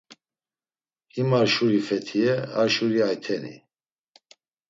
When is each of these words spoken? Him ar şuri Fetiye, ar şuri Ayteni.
Him 1.13 1.29
ar 1.39 1.47
şuri 1.53 1.79
Fetiye, 1.87 2.33
ar 2.59 2.69
şuri 2.75 2.99
Ayteni. 3.09 3.55